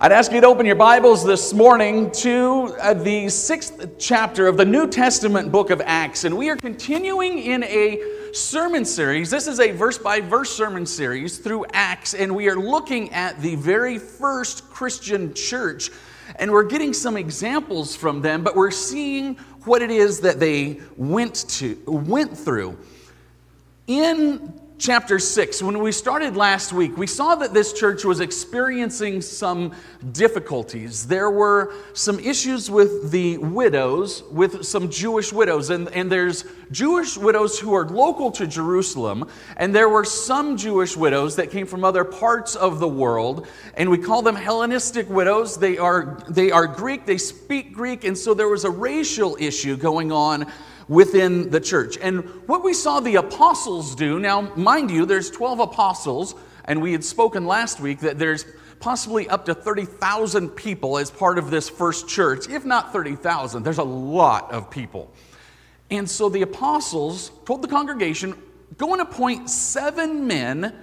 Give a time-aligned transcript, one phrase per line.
[0.00, 4.56] I'd ask you to open your Bibles this morning to uh, the sixth chapter of
[4.56, 6.22] the New Testament book of Acts.
[6.22, 8.00] And we are continuing in a
[8.32, 9.28] sermon series.
[9.28, 12.14] This is a verse by verse sermon series through Acts.
[12.14, 15.90] And we are looking at the very first Christian church.
[16.36, 19.34] And we're getting some examples from them, but we're seeing
[19.64, 22.78] what it is that they went to went through.
[23.88, 29.20] In chapter 6, when we started last week, we saw that this church was experiencing
[29.20, 29.72] some
[30.12, 31.06] difficulties.
[31.08, 37.16] There were some issues with the widows, with some Jewish widows, and, and there's Jewish
[37.16, 41.84] widows who are local to Jerusalem, and there were some Jewish widows that came from
[41.84, 45.56] other parts of the world, and we call them Hellenistic widows.
[45.56, 49.76] They are, they are Greek, they speak Greek, and so there was a racial issue
[49.76, 50.46] going on
[50.88, 51.98] within the church.
[52.00, 56.34] And what we saw the apostles do, now, mind you, there's 12 apostles,
[56.64, 58.44] and we had spoken last week that there's
[58.80, 62.48] possibly up to 30,000 people as part of this first church.
[62.48, 65.12] If not 30,000, there's a lot of people.
[65.90, 68.34] And so the apostles told the congregation,
[68.76, 70.74] go and appoint seven men,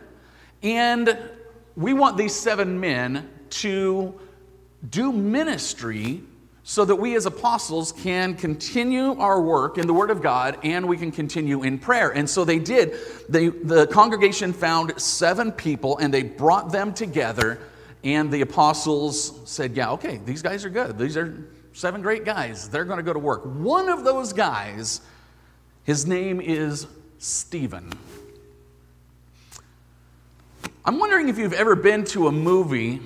[0.61, 1.17] and
[1.75, 4.19] we want these seven men to
[4.89, 6.23] do ministry
[6.67, 10.87] so that we as apostles can continue our work in the Word of God and
[10.87, 12.09] we can continue in prayer.
[12.09, 12.95] And so they did.
[13.29, 17.59] They, the congregation found seven people and they brought them together.
[18.03, 20.97] And the apostles said, Yeah, okay, these guys are good.
[20.97, 22.67] These are seven great guys.
[22.67, 23.43] They're going to go to work.
[23.43, 25.01] One of those guys,
[25.83, 26.87] his name is
[27.19, 27.93] Stephen.
[30.83, 33.01] I'm wondering if you've ever been to a movie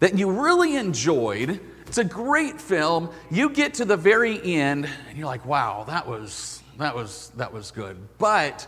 [0.00, 1.60] that you really enjoyed
[1.90, 3.10] it's a great film.
[3.32, 7.52] You get to the very end and you're like, wow, that was, that was, that
[7.52, 7.98] was good.
[8.16, 8.64] But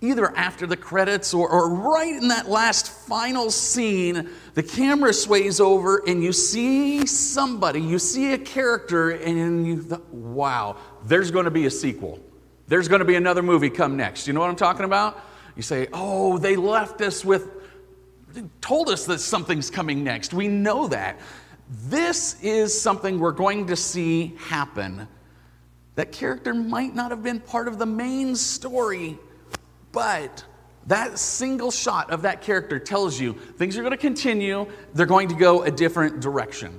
[0.00, 5.58] either after the credits or, or right in that last final scene, the camera sways
[5.58, 11.46] over and you see somebody, you see a character, and you thought, wow, there's going
[11.46, 12.20] to be a sequel.
[12.68, 14.28] There's going to be another movie come next.
[14.28, 15.20] You know what I'm talking about?
[15.56, 17.50] You say, oh, they left us with,
[18.60, 20.32] told us that something's coming next.
[20.32, 21.18] We know that.
[21.68, 25.08] This is something we're going to see happen.
[25.96, 29.18] That character might not have been part of the main story,
[29.92, 30.44] but
[30.86, 35.28] that single shot of that character tells you things are going to continue, they're going
[35.28, 36.78] to go a different direction.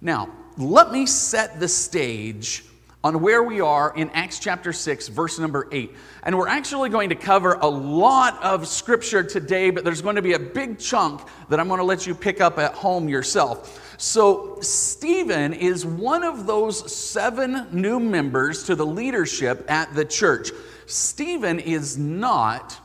[0.00, 2.64] Now, let me set the stage
[3.04, 5.92] on where we are in Acts chapter 6, verse number 8.
[6.22, 10.22] And we're actually going to cover a lot of scripture today, but there's going to
[10.22, 13.91] be a big chunk that I'm going to let you pick up at home yourself.
[14.02, 20.50] So, Stephen is one of those seven new members to the leadership at the church.
[20.86, 22.76] Stephen is not,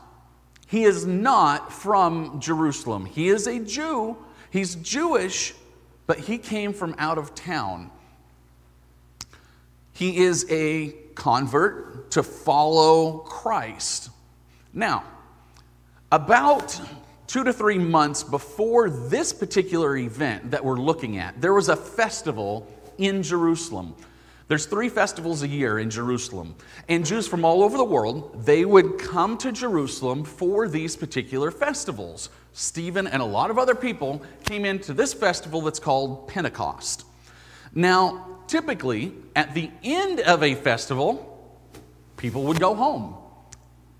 [0.68, 3.04] he is not from Jerusalem.
[3.04, 4.16] He is a Jew,
[4.52, 5.54] he's Jewish,
[6.06, 7.90] but he came from out of town.
[9.92, 14.10] He is a convert to follow Christ.
[14.72, 15.02] Now,
[16.12, 16.80] about
[17.28, 21.76] two to three months before this particular event that we're looking at, there was a
[21.76, 22.66] festival
[22.96, 23.94] in Jerusalem.
[24.48, 26.54] There's three festivals a year in Jerusalem.
[26.88, 31.50] And Jews from all over the world, they would come to Jerusalem for these particular
[31.50, 32.30] festivals.
[32.54, 37.04] Stephen and a lot of other people came into this festival that's called Pentecost.
[37.74, 41.60] Now, typically, at the end of a festival,
[42.16, 43.16] people would go home.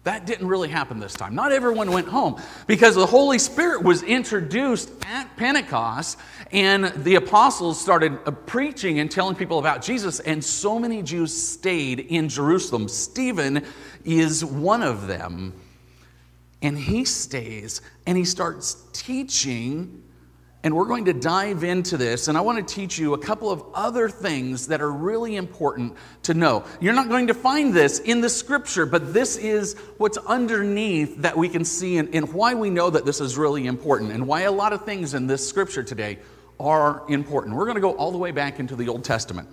[0.08, 1.34] That didn't really happen this time.
[1.34, 6.16] Not everyone went home because the Holy Spirit was introduced at Pentecost
[6.50, 11.36] and the apostles started uh, preaching and telling people about Jesus, and so many Jews
[11.36, 12.88] stayed in Jerusalem.
[12.88, 13.66] Stephen
[14.06, 15.52] is one of them.
[16.62, 20.02] And he stays and he starts teaching
[20.64, 23.50] and we're going to dive into this, and I want to teach you a couple
[23.50, 26.64] of other things that are really important to know.
[26.80, 31.36] You're not going to find this in the scripture, but this is what's underneath that
[31.36, 34.42] we can see and, and why we know that this is really important and why
[34.42, 36.18] a lot of things in this scripture today
[36.58, 37.54] are important.
[37.54, 39.48] We're going to go all the way back into the Old Testament.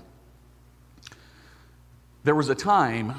[2.23, 3.13] There was a time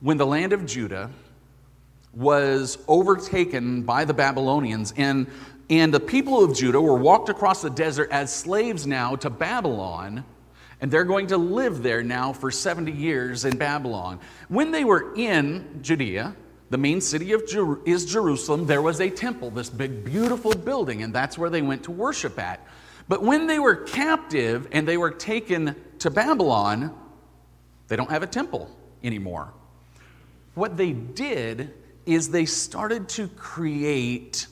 [0.00, 1.10] when the land of Judah
[2.16, 5.26] was overtaken by the Babylonians, and
[5.70, 10.24] and the people of Judah were walked across the desert as slaves now to Babylon,
[10.80, 14.20] and they're going to live there now for 70 years in Babylon.
[14.48, 16.36] When they were in Judea,
[16.68, 21.02] the main city of Jer- is Jerusalem, there was a temple, this big, beautiful building,
[21.02, 22.60] and that's where they went to worship at.
[23.08, 26.94] But when they were captive and they were taken to Babylon,
[27.88, 28.70] they don't have a temple
[29.02, 29.52] anymore.
[30.54, 31.72] What they did
[32.06, 34.46] is they started to create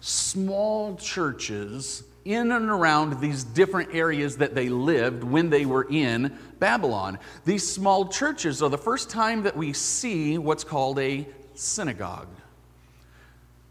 [0.00, 6.36] small churches in and around these different areas that they lived when they were in
[6.58, 7.18] Babylon.
[7.44, 12.28] These small churches are the first time that we see what's called a synagogue.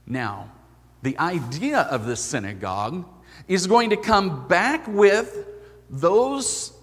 [0.07, 0.51] Now,
[1.01, 3.05] the idea of the synagogue
[3.47, 5.47] is going to come back with
[5.89, 6.73] those,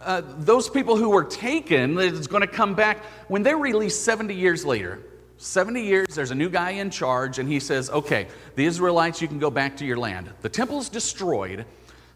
[0.00, 1.98] uh, those people who were taken.
[1.98, 5.00] It's going to come back when they're released 70 years later.
[5.42, 9.26] 70 years, there's a new guy in charge, and he says, Okay, the Israelites, you
[9.26, 10.30] can go back to your land.
[10.40, 11.66] The temple's destroyed.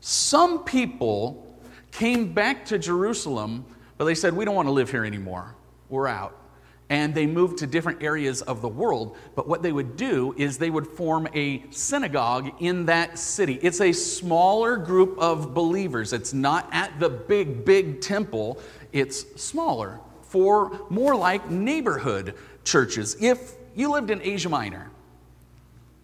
[0.01, 1.59] Some people
[1.91, 3.65] came back to Jerusalem,
[3.99, 5.57] but they said, We don't want to live here anymore.
[5.89, 6.39] We're out
[6.89, 9.17] and they moved to different areas of the world.
[9.35, 13.59] But what they would do is they would form a synagogue in that city.
[13.61, 16.13] It's a smaller group of believers.
[16.13, 18.61] It's not at the big, big temple,
[18.93, 22.35] it's smaller for more like neighborhood
[22.67, 23.17] churches.
[23.21, 24.91] If you lived in Asia Minor,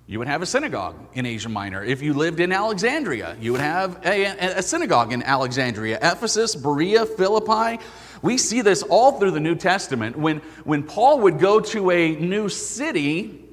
[0.07, 1.85] you would have a synagogue in Asia Minor.
[1.85, 4.25] If you lived in Alexandria, you would have a,
[4.59, 5.99] a synagogue in Alexandria.
[6.03, 7.83] Ephesus, Berea, Philippi,
[8.21, 10.17] we see this all through the New Testament.
[10.17, 13.45] When, when Paul would go to a new city,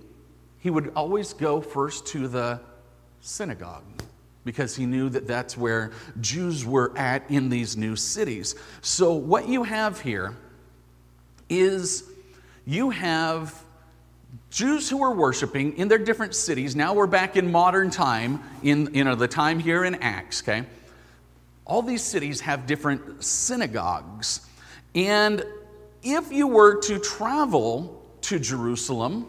[0.59, 2.61] he would always go first to the
[3.21, 3.83] synagogue
[4.43, 8.55] because he knew that that's where Jews were at in these new cities.
[8.81, 10.35] So, what you have here
[11.49, 12.08] is
[12.69, 13.63] you have
[14.51, 16.75] Jews who were worshiping in their different cities.
[16.75, 20.65] Now we're back in modern time, in you know, the time here in Acts, okay?
[21.65, 24.41] All these cities have different synagogues.
[24.93, 25.43] And
[26.03, 29.25] if you were to travel to Jerusalem,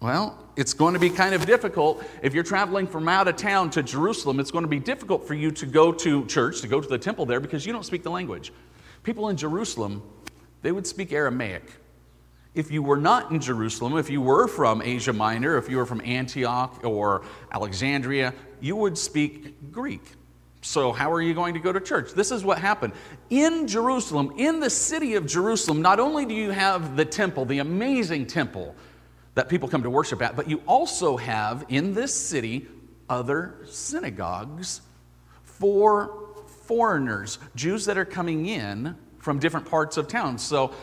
[0.00, 2.04] well, it's going to be kind of difficult.
[2.20, 5.32] If you're traveling from out of town to Jerusalem, it's going to be difficult for
[5.32, 8.02] you to go to church, to go to the temple there, because you don't speak
[8.02, 8.52] the language.
[9.04, 10.02] People in Jerusalem,
[10.60, 11.62] they would speak Aramaic.
[12.54, 15.86] If you were not in Jerusalem, if you were from Asia Minor, if you were
[15.86, 20.02] from Antioch or Alexandria, you would speak Greek.
[20.60, 22.12] So, how are you going to go to church?
[22.12, 22.92] This is what happened.
[23.30, 27.58] In Jerusalem, in the city of Jerusalem, not only do you have the temple, the
[27.58, 28.76] amazing temple
[29.34, 32.68] that people come to worship at, but you also have in this city
[33.08, 34.82] other synagogues
[35.42, 36.34] for
[36.66, 40.38] foreigners, Jews that are coming in from different parts of town.
[40.38, 40.74] So,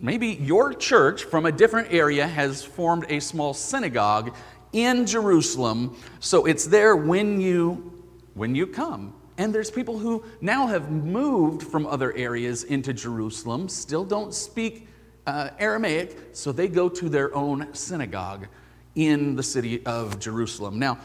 [0.00, 4.34] maybe your church from a different area has formed a small synagogue
[4.72, 5.96] in Jerusalem.
[6.20, 8.04] So, it's there when you
[8.34, 9.14] when you come.
[9.38, 14.86] And there's people who now have moved from other areas into Jerusalem, still don't speak
[15.26, 18.48] uh, Aramaic, so they go to their own synagogue
[18.94, 20.78] in the city of Jerusalem.
[20.78, 20.98] Now,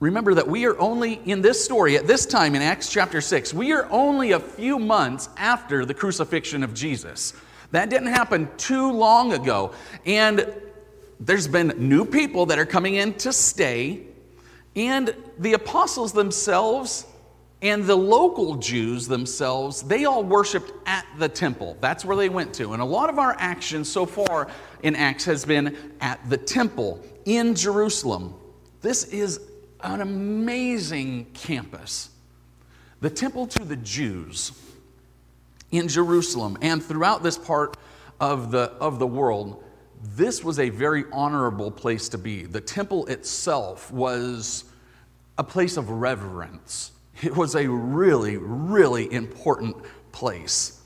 [0.00, 3.52] remember that we are only in this story, at this time in Acts chapter 6,
[3.52, 7.34] we are only a few months after the crucifixion of Jesus.
[7.74, 9.72] That didn't happen too long ago.
[10.06, 10.46] And
[11.18, 14.02] there's been new people that are coming in to stay
[14.76, 17.04] and the apostles themselves
[17.62, 21.76] and the local Jews themselves, they all worshiped at the temple.
[21.80, 22.74] That's where they went to.
[22.74, 24.46] And a lot of our action so far
[24.84, 28.34] in Acts has been at the temple in Jerusalem.
[28.82, 29.40] This is
[29.80, 32.10] an amazing campus.
[33.00, 34.52] The temple to the Jews
[35.76, 37.76] in Jerusalem and throughout this part
[38.20, 39.64] of the, of the world
[40.04, 42.44] this was a very honorable place to be.
[42.44, 44.64] The temple itself was
[45.38, 46.92] a place of reverence,
[47.22, 49.76] it was a really, really important
[50.12, 50.80] place.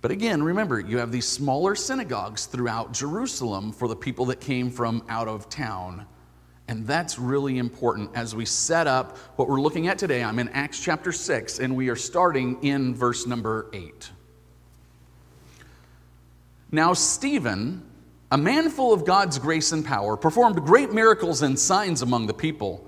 [0.00, 4.68] But again, remember, you have these smaller synagogues throughout Jerusalem for the people that came
[4.68, 6.06] from out of town.
[6.72, 10.24] And that's really important as we set up what we're looking at today.
[10.24, 14.10] I'm in Acts chapter 6, and we are starting in verse number 8.
[16.70, 17.82] Now, Stephen
[18.30, 22.32] a man full of God's grace and power, performed great miracles and signs among the
[22.32, 22.86] people.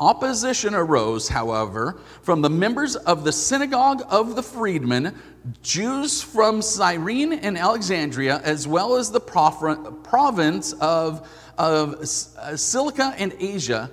[0.00, 5.14] Opposition arose, however, from the members of the synagogue of the freedmen,
[5.62, 11.28] Jews from Cyrene and Alexandria, as well as the province of,
[11.60, 13.90] of Cilicia uh, and Asia,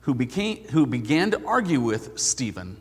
[0.00, 2.80] who, became, who began to argue with Stephen.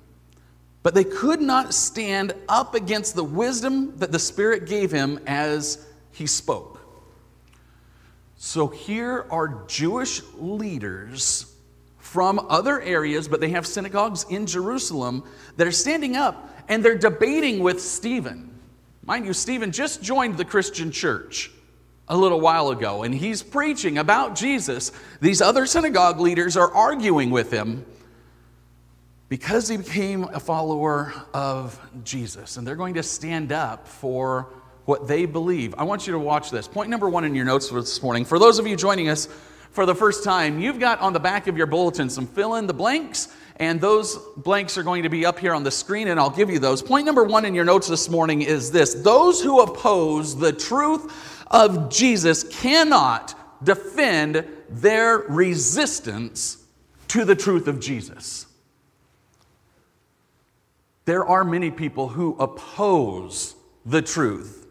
[0.83, 5.85] But they could not stand up against the wisdom that the Spirit gave him as
[6.13, 6.79] he spoke.
[8.37, 11.53] So here are Jewish leaders
[11.97, 15.25] from other areas, but they have synagogues in Jerusalem
[15.57, 18.57] that are standing up and they're debating with Stephen.
[19.03, 21.51] Mind you, Stephen just joined the Christian church
[22.07, 24.91] a little while ago and he's preaching about Jesus.
[25.21, 27.85] These other synagogue leaders are arguing with him
[29.29, 32.57] because he became a follower of Jesus.
[32.57, 34.49] And they're going to stand up for
[34.85, 35.73] what they believe.
[35.77, 36.67] I want you to watch this.
[36.67, 38.23] Point number one in your notes for this morning.
[38.23, 39.27] For those of you joining us
[39.71, 42.67] for the first time, you've got on the back of your bulletin some fill in
[42.67, 46.19] the blanks, and those blanks are going to be up here on the screen, and
[46.19, 46.83] I'll give you those.
[46.83, 51.34] Point number one in your notes this morning is this those who oppose the truth
[51.47, 56.57] of Jesus cannot defend their resistance
[57.09, 58.47] to the truth of Jesus.
[61.05, 64.67] There are many people who oppose the truth,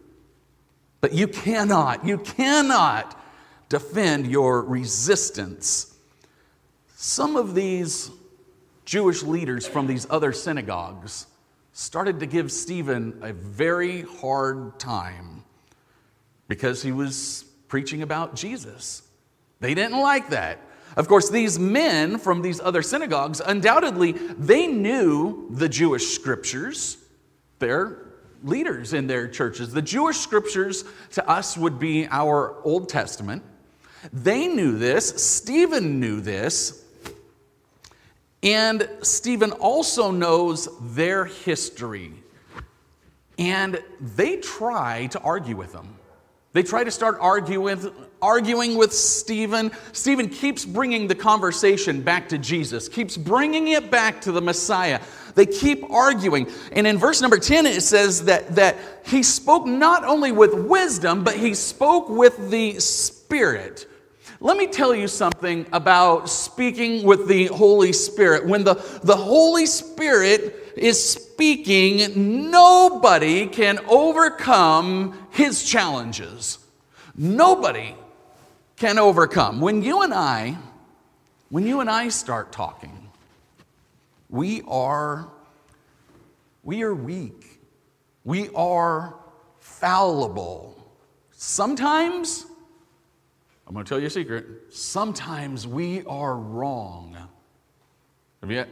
[1.00, 3.20] but you cannot, you cannot
[3.68, 5.96] defend your resistance.
[6.96, 8.10] Some of these
[8.84, 11.26] Jewish leaders from these other synagogues
[11.72, 15.44] started to give Stephen a very hard time
[16.54, 19.02] because he was preaching about Jesus.
[19.58, 20.60] They didn't like that.
[20.96, 26.96] Of course, these men from these other synagogues, undoubtedly, they knew the Jewish scriptures.
[27.58, 28.06] They're
[28.44, 29.72] leaders in their churches.
[29.72, 30.84] The Jewish scriptures
[31.14, 33.42] to us would be our Old Testament.
[34.12, 35.08] They knew this.
[35.20, 36.84] Stephen knew this.
[38.44, 42.12] And Stephen also knows their history.
[43.38, 45.96] And they try to argue with them.
[46.54, 47.92] They try to start arguing,
[48.22, 49.72] arguing with Stephen.
[49.92, 55.00] Stephen keeps bringing the conversation back to Jesus, keeps bringing it back to the Messiah.
[55.34, 56.48] They keep arguing.
[56.70, 61.24] And in verse number 10, it says that, that he spoke not only with wisdom,
[61.24, 63.88] but he spoke with the Spirit.
[64.38, 68.46] Let me tell you something about speaking with the Holy Spirit.
[68.46, 76.58] When the, the Holy Spirit is speaking, nobody can overcome his challenges.
[77.16, 77.94] Nobody
[78.76, 79.60] can overcome.
[79.60, 80.56] When you and I,
[81.48, 83.10] when you and I start talking,
[84.28, 85.28] we are
[86.64, 87.60] we are weak.
[88.24, 89.14] We are
[89.60, 90.82] fallible.
[91.32, 92.46] Sometimes,
[93.66, 97.16] I'm going to tell you a secret, sometimes we are wrong.
[98.40, 98.64] Have you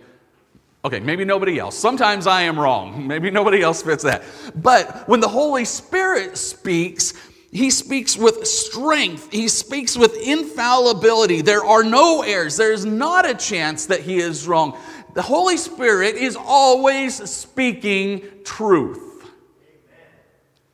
[0.85, 1.79] Okay, maybe nobody else.
[1.79, 3.07] Sometimes I am wrong.
[3.13, 4.25] Maybe nobody else fits that.
[4.57, 7.15] But when the Holy Spirit speaks,
[7.53, 9.31] he speaks with strength.
[9.31, 11.41] He speaks with infallibility.
[11.41, 12.57] There are no errors.
[12.57, 14.77] There's not a chance that he is wrong.
[15.15, 19.31] The Holy Spirit is always speaking truth.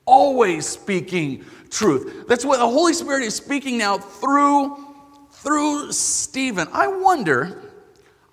[0.06, 2.26] Always speaking truth.
[2.28, 4.86] That's what the Holy Spirit is speaking now through
[5.32, 6.66] through Stephen.
[6.72, 7.67] I wonder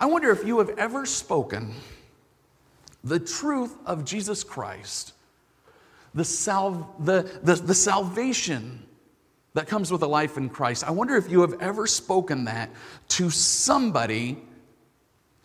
[0.00, 1.72] I wonder if you have ever spoken
[3.02, 5.12] the truth of Jesus Christ,
[6.14, 8.82] the, sal- the, the, the salvation
[9.54, 10.84] that comes with a life in Christ.
[10.84, 12.68] I wonder if you have ever spoken that
[13.08, 14.38] to somebody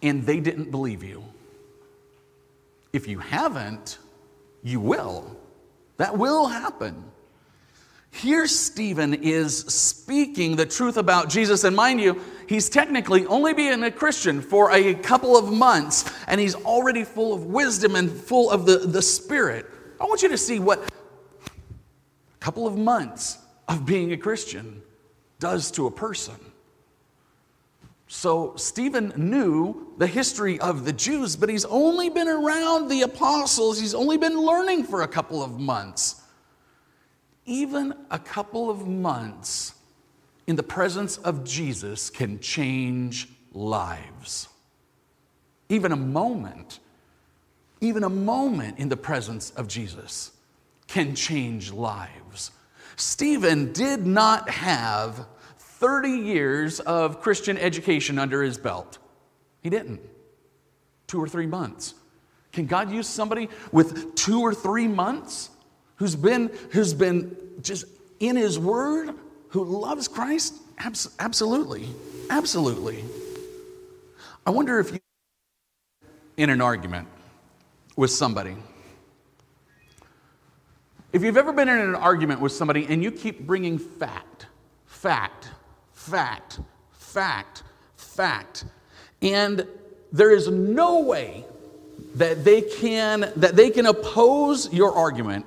[0.01, 1.24] and they didn't believe you.
[2.91, 4.00] If you haven't,
[4.63, 5.38] you will.
[5.98, 7.10] That will happen.
[8.11, 11.63] Here, Stephen is speaking the truth about Jesus.
[11.63, 16.39] And mind you, he's technically only been a Christian for a couple of months, and
[16.39, 19.65] he's already full of wisdom and full of the, the Spirit.
[19.99, 23.37] I want you to see what a couple of months
[23.67, 24.83] of being a Christian
[25.39, 26.35] does to a person.
[28.07, 33.79] So, Stephen knew the history of the Jews, but he's only been around the apostles.
[33.79, 36.21] He's only been learning for a couple of months
[37.45, 39.74] even a couple of months
[40.48, 44.48] in the presence of Jesus can change lives.
[45.69, 46.79] Even a moment,
[47.79, 50.31] even a moment in the presence of Jesus
[50.88, 52.51] can change lives.
[52.95, 55.25] Stephen did not have
[55.57, 58.98] 30 years of Christian education under his belt.
[59.62, 60.01] He didn't.
[61.07, 61.93] Two or three months.
[62.51, 65.50] Can God use somebody with two or three months?
[66.01, 67.86] Who's been, who's been just
[68.20, 69.13] in his word,
[69.50, 70.55] who loves Christ?
[70.79, 71.88] Abs- absolutely.
[72.31, 73.05] Absolutely.
[74.43, 75.00] I wonder if you,
[76.38, 77.08] in an argument
[77.96, 78.55] with somebody,
[81.13, 84.48] if you've ever been in an argument with somebody and you keep bringing fact,
[84.88, 85.50] fact,
[85.93, 86.62] fact,
[86.93, 87.62] fact,
[87.96, 88.65] fact,
[89.22, 89.67] and
[90.12, 91.46] there is no way
[92.15, 95.46] that they can that they can oppose your argument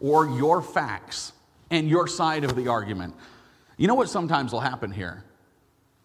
[0.00, 1.32] or your facts
[1.70, 3.14] and your side of the argument.
[3.76, 5.24] You know what sometimes will happen here?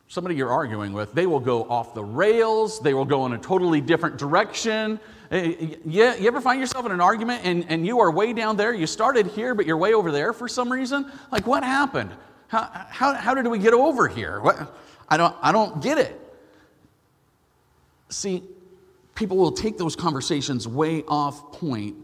[0.07, 3.38] Somebody you're arguing with, they will go off the rails, they will go in a
[3.38, 5.00] totally different direction.
[5.31, 8.57] Eh, yeah, you ever find yourself in an argument and, and you are way down
[8.57, 8.74] there?
[8.74, 11.10] You started here, but you're way over there for some reason?
[11.31, 12.12] Like, what happened?
[12.50, 14.41] How, how, how did we get over here?
[14.41, 14.75] What?
[15.07, 16.19] I, don't, I don't get it.
[18.10, 18.43] See,
[19.15, 21.95] people will take those conversations way off point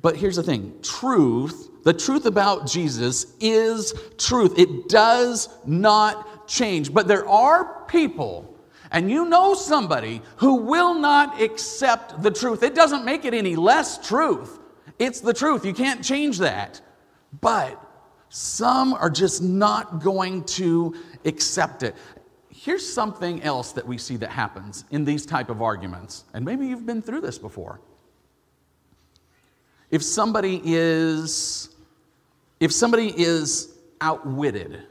[0.00, 4.58] But here's the thing truth, the truth about Jesus is truth.
[4.58, 6.92] It does not change.
[6.92, 8.56] But there are people,
[8.90, 12.62] and you know somebody, who will not accept the truth.
[12.62, 14.58] It doesn't make it any less truth.
[14.98, 15.64] It's the truth.
[15.64, 16.80] You can't change that.
[17.40, 17.82] But
[18.28, 20.94] some are just not going to
[21.24, 21.94] accept it.
[22.48, 26.24] Here's something else that we see that happens in these type of arguments.
[26.32, 27.80] And maybe you've been through this before.
[29.92, 31.68] If somebody is
[32.58, 34.82] if somebody is outwitted,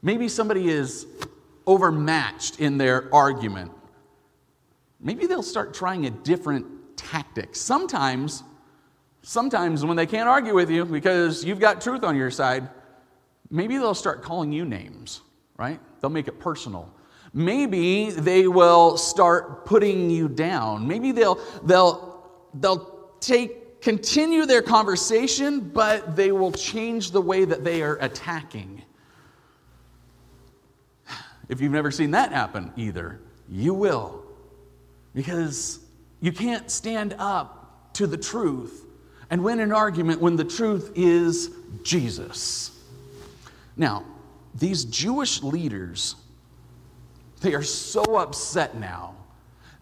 [0.00, 1.06] maybe somebody is
[1.66, 3.72] overmatched in their argument,
[5.00, 7.54] maybe they'll start trying a different tactic.
[7.54, 8.42] Sometimes
[9.26, 12.68] Sometimes when they can't argue with you because you've got truth on your side,
[13.50, 15.22] maybe they'll start calling you names,
[15.56, 15.80] right?
[16.00, 16.92] They'll make it personal.
[17.32, 20.86] Maybe they will start putting you down.
[20.86, 27.64] Maybe they'll they'll they'll take continue their conversation, but they will change the way that
[27.64, 28.80] they are attacking.
[31.50, 34.24] If you've never seen that happen either, you will.
[35.14, 35.80] Because
[36.22, 38.86] you can't stand up to the truth
[39.28, 41.50] and win an argument when the truth is
[41.82, 42.82] Jesus.
[43.76, 44.04] Now,
[44.54, 46.16] these Jewish leaders,
[47.42, 49.14] they are so upset now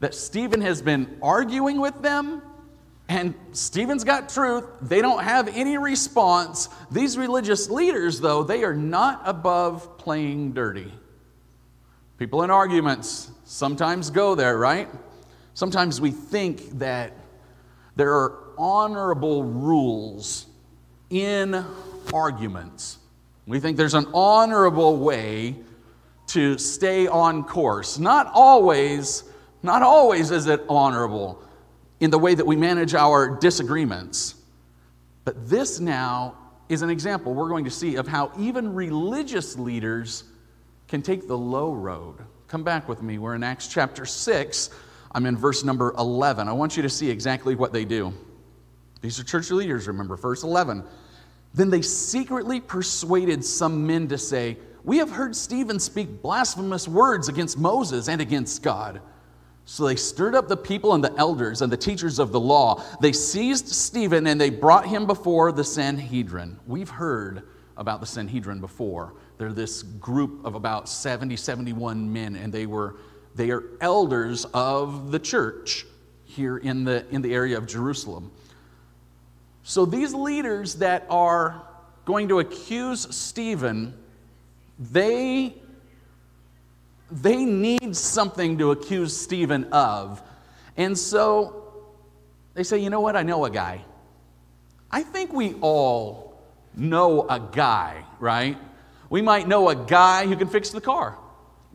[0.01, 2.43] that Stephen has been arguing with them
[3.13, 4.65] and Stephen's got truth.
[4.81, 6.71] They don't have any response.
[6.91, 10.91] These religious leaders, though, they are not above playing dirty.
[12.19, 14.89] People in arguments sometimes go there, right?
[15.53, 17.13] Sometimes we think that
[17.97, 20.47] there are honorable rules
[21.11, 21.63] in
[22.15, 22.99] arguments.
[23.47, 25.57] We think there's an honorable way
[26.29, 27.99] to stay on course.
[27.99, 29.25] Not always,
[29.63, 31.43] not always is it honorable
[32.03, 34.35] in the way that we manage our disagreements.
[35.25, 36.37] But this now
[36.69, 40.25] is an example we're going to see of how even religious leaders
[40.89, 42.17] can take the low road.
[42.49, 43.19] Come back with me.
[43.19, 44.71] We're in Acts chapter 6.
[45.13, 46.49] I'm in verse number 11.
[46.49, 48.13] I want you to see exactly what they do.
[49.01, 50.83] These are church leaders, remember, verse 11.
[51.55, 57.29] Then they secretly persuaded some men to say, We have heard Stephen speak blasphemous words
[57.29, 59.01] against Moses and against God.
[59.65, 62.83] So they stirred up the people and the elders and the teachers of the law.
[63.01, 66.59] They seized Stephen and they brought him before the Sanhedrin.
[66.67, 67.45] We've heard
[67.77, 69.15] about the Sanhedrin before.
[69.39, 72.97] They're this group of about 70, 71 men, and they were
[73.35, 75.87] they are elders of the church
[76.25, 78.31] here in the, in the area of Jerusalem.
[79.63, 81.63] So these leaders that are
[82.05, 83.95] going to accuse Stephen,
[84.79, 85.55] they,
[87.13, 90.23] they need something to accuse Stephen of.
[90.77, 91.85] And so
[92.55, 93.17] they say, you know what?
[93.17, 93.85] I know a guy.
[94.91, 96.43] I think we all
[96.75, 98.57] know a guy, right?
[99.11, 101.19] We might know a guy who can fix the car.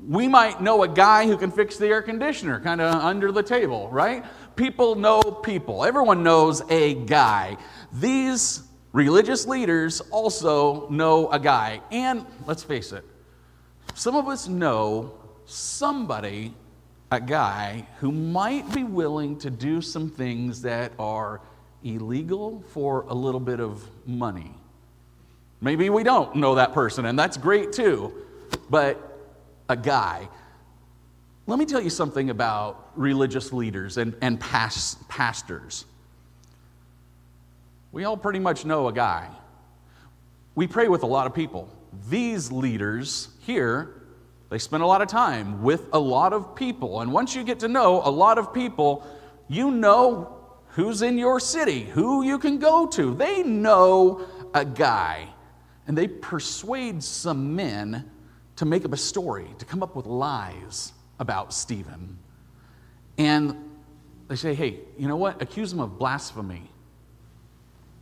[0.08, 3.44] We might know a guy who can fix the air conditioner kind of under the
[3.44, 4.26] table, right?
[4.56, 5.86] People know people.
[5.86, 7.58] Everyone knows a guy.
[7.94, 11.82] These religious leaders also know a guy.
[11.92, 13.04] And let's face it,
[13.94, 15.17] some of us know
[15.48, 16.54] somebody,
[17.12, 21.42] a guy, who might be willing to do some things that are
[21.84, 24.54] illegal for a little bit of money.
[25.62, 28.14] Maybe we don't know that person, and that's great too.
[28.70, 29.08] But
[29.70, 30.30] a guy.
[31.46, 35.86] Let me tell you something about religious leaders and, and past, pastors.
[37.92, 39.30] We all pretty much know a guy.
[40.56, 41.70] We pray with a lot of people.
[42.10, 43.97] These leaders here,
[44.50, 47.02] they spend a lot of time with a lot of people.
[47.02, 49.06] And once you get to know a lot of people,
[49.48, 50.38] you know
[50.70, 53.14] who's in your city, who you can go to.
[53.14, 55.28] They know a guy.
[55.88, 58.10] And they persuade some men
[58.58, 62.18] to make up a story, to come up with lies about Stephen.
[63.18, 63.56] And
[64.28, 65.42] they say, hey, you know what?
[65.42, 66.70] Accuse him of blasphemy.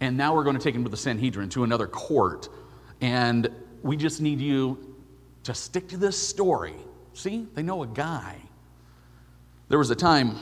[0.01, 2.49] And now we're going to take him to the Sanhedrin, to another court.
[3.01, 3.49] And
[3.81, 4.94] we just need you
[5.45, 6.75] to stick to this story.
[7.13, 8.37] See, they know a guy.
[9.69, 10.35] There was a time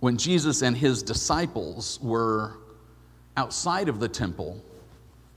[0.00, 2.54] when Jesus and his disciples were
[3.36, 4.62] outside of the temple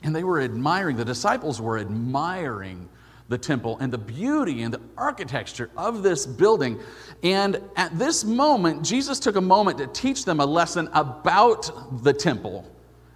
[0.03, 2.89] and they were admiring, the disciples were admiring
[3.27, 6.79] the temple and the beauty and the architecture of this building.
[7.23, 12.13] And at this moment, Jesus took a moment to teach them a lesson about the
[12.13, 12.70] temple.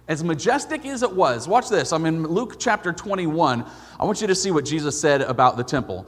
[0.08, 1.92] As majestic as it was, watch this.
[1.92, 3.64] I'm in Luke chapter 21.
[3.98, 6.06] I want you to see what Jesus said about the temple.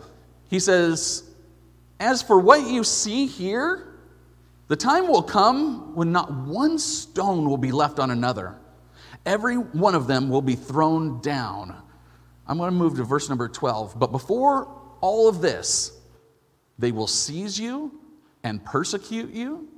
[0.49, 1.25] He says,
[1.99, 3.89] As for what you see here,
[4.69, 8.55] The time will come when not one stone will be left on another.
[9.25, 11.75] Every one of them will be thrown down.
[12.47, 13.99] I'm going to move to verse number 12.
[13.99, 14.69] But before
[15.01, 15.93] all of this,
[16.79, 17.99] they will seize you
[18.45, 19.69] and persecute you.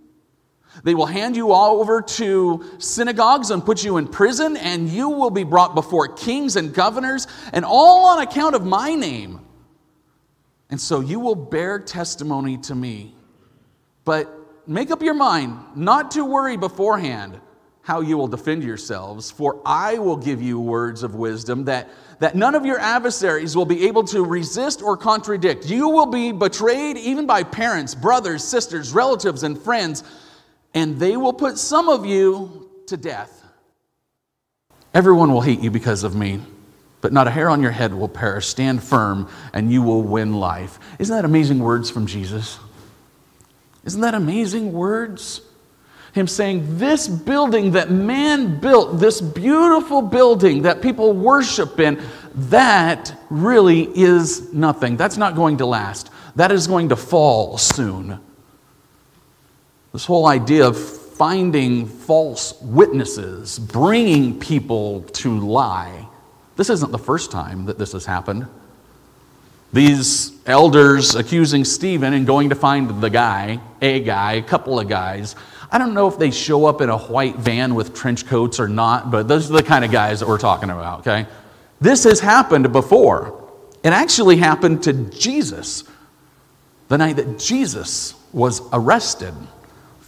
[0.83, 5.09] They will hand you all over to synagogues and put you in prison, and you
[5.09, 9.41] will be brought before kings and governors, and all on account of my name.
[10.71, 13.15] And so you will bear testimony to me.
[14.05, 14.33] But
[14.67, 17.41] make up your mind not to worry beforehand
[17.83, 21.89] how you will defend yourselves, for I will give you words of wisdom that,
[22.21, 25.69] that none of your adversaries will be able to resist or contradict.
[25.69, 30.05] You will be betrayed even by parents, brothers, sisters, relatives, and friends,
[30.75, 33.45] and they will put some of you to death.
[34.93, 36.41] Everyone will hate you because of me,
[37.01, 38.47] but not a hair on your head will perish.
[38.47, 40.79] Stand firm, and you will win life.
[40.99, 42.59] Isn't that amazing words from Jesus?
[43.85, 45.43] Isn't that amazing words?
[46.13, 52.03] Him saying, This building that man built, this beautiful building that people worship in,
[52.35, 54.97] that really is nothing.
[54.97, 56.11] That's not going to last.
[56.35, 58.21] That is going to fall soon.
[59.93, 66.09] This whole idea of finding false witnesses, bringing people to lie,
[66.57, 68.47] this isn't the first time that this has happened.
[69.73, 74.89] These elders accusing Stephen and going to find the guy, a guy, a couple of
[74.89, 75.37] guys.
[75.71, 78.69] I don't know if they show up in a white van with trench coats or
[78.69, 81.27] not, but those are the kind of guys that we're talking about, okay?
[81.81, 83.49] This has happened before.
[83.83, 85.85] It actually happened to Jesus
[86.89, 89.35] the night that Jesus was arrested.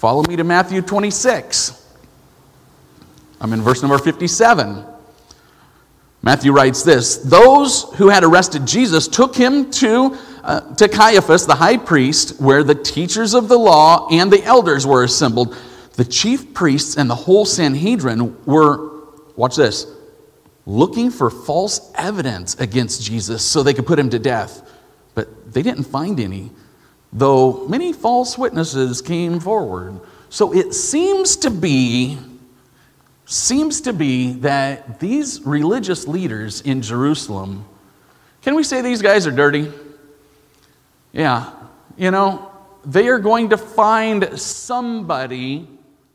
[0.03, 1.81] Follow me to Matthew 26.
[3.41, 4.85] I'm in verse number 57.
[6.23, 11.55] Matthew writes this Those who had arrested Jesus took him to, uh, to Caiaphas, the
[11.55, 15.57] high priest, where the teachers of the law and the elders were assembled.
[15.93, 19.05] The chief priests and the whole Sanhedrin were,
[19.37, 19.87] watch this,
[20.67, 24.69] looking for false evidence against Jesus so they could put him to death.
[25.15, 26.51] But they didn't find any,
[27.13, 30.01] though many false witnesses came forward.
[30.31, 32.19] So it seems to be
[33.25, 37.65] seems to be that these religious leaders in Jerusalem,
[38.43, 39.73] can we say these guys are dirty?
[41.13, 41.51] Yeah,
[41.97, 42.51] you know,
[42.85, 45.69] they are going to find somebody,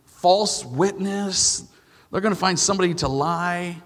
[0.06, 1.64] false witness,
[2.12, 3.82] they're going to find somebody to lie.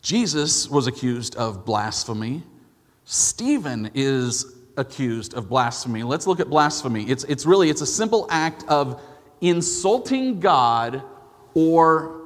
[0.00, 2.42] Jesus was accused of blasphemy.
[3.04, 6.02] Stephen is accused of blasphemy.
[6.02, 7.04] Let's look at blasphemy.
[7.04, 9.00] It's, it's really it's a simple act of
[9.40, 11.02] insulting God
[11.54, 12.22] or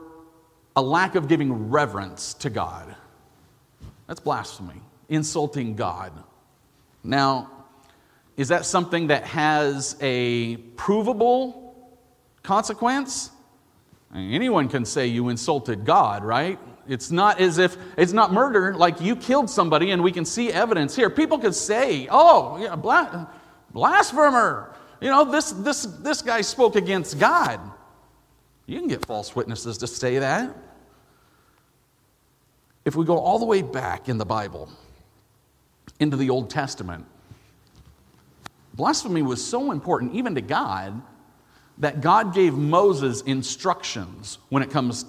[0.76, 2.94] a lack of giving reverence to God.
[4.06, 6.12] That's blasphemy, insulting God.
[7.02, 7.50] Now,
[8.36, 11.74] is that something that has a provable
[12.42, 13.30] consequence?
[14.14, 16.58] Anyone can say you insulted God, right?
[16.88, 20.52] It's not as if it's not murder, like you killed somebody and we can see
[20.52, 21.10] evidence here.
[21.10, 22.76] People could say, oh, yeah,
[23.72, 24.74] blasphemer.
[25.00, 27.60] You know, this, this, this guy spoke against God.
[28.66, 30.54] You can get false witnesses to say that.
[32.84, 34.70] If we go all the way back in the Bible,
[35.98, 37.04] into the Old Testament,
[38.74, 41.02] blasphemy was so important, even to God,
[41.78, 45.04] that God gave Moses instructions when it comes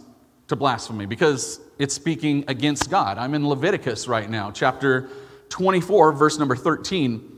[0.47, 3.17] to blasphemy because it's speaking against God.
[3.17, 5.09] I'm in Leviticus right now, chapter
[5.49, 7.37] 24, verse number 13.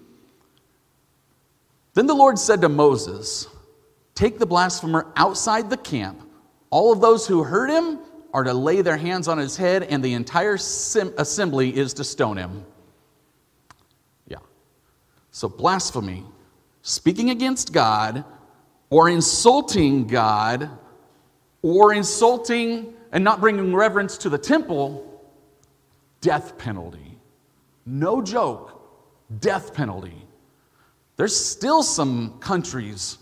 [1.93, 3.47] Then the Lord said to Moses,
[4.15, 6.21] Take the blasphemer outside the camp.
[6.69, 7.99] All of those who heard him
[8.33, 12.37] are to lay their hands on his head, and the entire assembly is to stone
[12.37, 12.65] him.
[14.27, 14.37] Yeah.
[15.31, 16.23] So, blasphemy,
[16.81, 18.23] speaking against God,
[18.89, 20.69] or insulting God,
[21.61, 25.23] or insulting and not bringing reverence to the temple,
[26.21, 27.17] death penalty.
[27.85, 28.81] No joke,
[29.39, 30.25] death penalty.
[31.15, 33.17] There's still some countries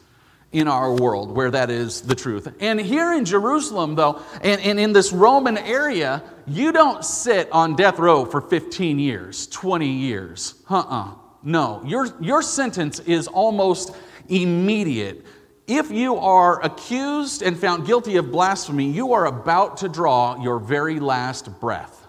[0.52, 2.48] in our world where that is the truth.
[2.60, 7.76] And here in Jerusalem, though, and, and in this Roman area, you don't sit on
[7.76, 10.56] death row for 15 years, 20 years.
[10.70, 11.12] Uh uh-uh.
[11.12, 13.96] uh No, your, your sentence is almost
[14.30, 15.26] immediate.
[15.68, 20.60] If you are accused and found guilty of blasphemy, you are about to draw your
[20.60, 22.08] very last breath.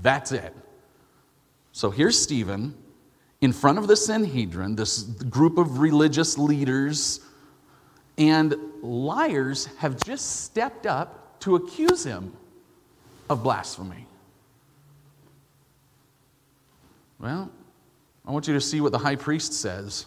[0.00, 0.54] That's it.
[1.72, 2.74] So here's Stephen
[3.42, 7.20] in front of the Sanhedrin, this group of religious leaders
[8.16, 12.32] and liars have just stepped up to accuse him
[13.28, 14.06] of blasphemy.
[17.18, 17.50] Well,
[18.26, 20.06] I want you to see what the high priest says.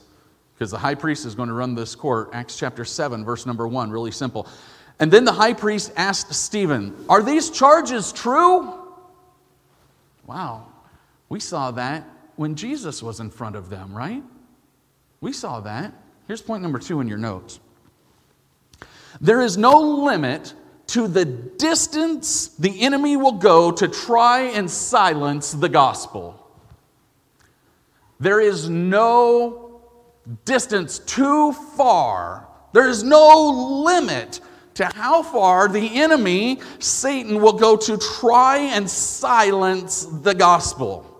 [0.56, 2.30] Because the high priest is going to run this court.
[2.34, 4.48] Acts chapter 7, verse number 1, really simple.
[5.00, 8.74] And then the high priest asked Stephen, Are these charges true?
[10.26, 10.68] Wow,
[11.30, 14.24] we saw that when Jesus was in front of them, right?
[15.22, 15.94] We saw that.
[16.28, 17.60] Here's point number two in your notes
[19.22, 20.54] there is no limit
[20.88, 26.42] to the distance the enemy will go to try and silence the gospel.
[28.20, 29.65] There is no
[30.46, 32.48] distance too far.
[32.74, 34.42] There is no limit
[34.76, 41.12] to how far the enemy, Satan, will go to try and silence the gospel.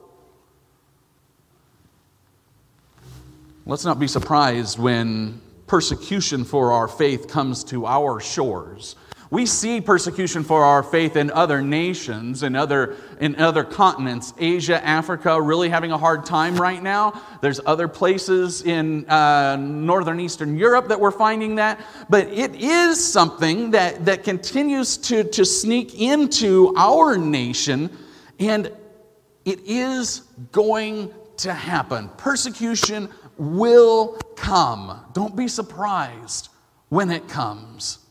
[3.66, 8.96] Let's not be surprised when persecution for our faith comes to our shores.
[9.32, 14.34] We see persecution for our faith in other nations, in other, in other continents.
[14.38, 17.22] Asia, Africa, really having a hard time right now.
[17.42, 21.82] There's other places in uh, northern Eastern Europe that we're finding that.
[22.08, 27.90] But it is something that, that continues to, to sneak into our nation,
[28.40, 28.72] and
[29.44, 30.20] it is
[30.52, 32.10] going to happen.
[32.18, 35.04] Persecution will come.
[35.14, 36.50] Don't be surprised
[36.90, 38.05] when it comes.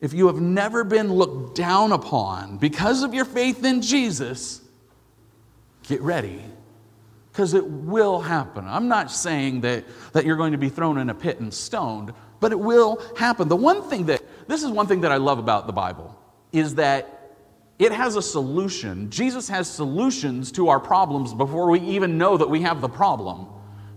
[0.00, 4.60] If you have never been looked down upon because of your faith in Jesus,
[5.84, 6.42] get ready
[7.34, 8.64] because it will happen.
[8.68, 12.12] I'm not saying that, that you're going to be thrown in a pit and stoned,
[12.38, 13.48] but it will happen.
[13.48, 16.16] The one thing that, this is one thing that I love about the Bible,
[16.52, 17.36] is that
[17.80, 19.10] it has a solution.
[19.10, 23.48] Jesus has solutions to our problems before we even know that we have the problem.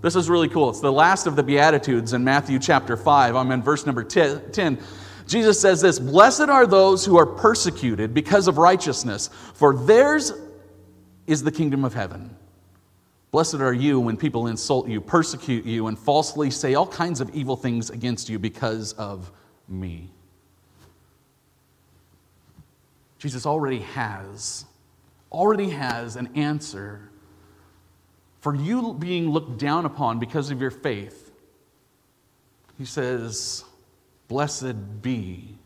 [0.02, 0.72] This is really cool.
[0.72, 3.36] It's the last of the Beatitudes in Matthew chapter 5.
[3.36, 4.80] I'm in verse number 10.
[5.28, 10.34] Jesus says this Blessed are those who are persecuted because of righteousness, for theirs
[11.28, 12.36] is the kingdom of heaven.
[13.32, 17.30] Blessed are you when people insult you, persecute you, and falsely say all kinds of
[17.36, 19.32] evil things against you because of
[19.68, 20.10] me.
[23.20, 24.66] Jesus already has,
[25.32, 27.10] already has an answer
[28.40, 31.32] for you being looked down upon because of your faith.
[32.78, 33.66] He says,
[34.28, 35.58] Blessed be.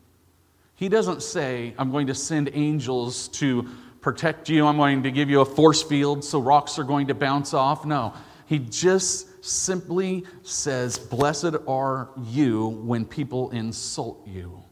[0.76, 3.68] He doesn't say, I'm going to send angels to
[4.02, 7.14] protect you, I'm going to give you a force field so rocks are going to
[7.14, 7.86] bounce off.
[7.86, 8.14] No,
[8.48, 14.64] he just simply says, Blessed are you when people insult you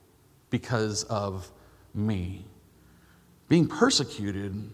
[0.49, 1.52] because of
[1.93, 2.45] me.
[3.47, 4.69] Being persecuted